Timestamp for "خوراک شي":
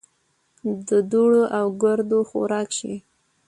2.29-2.95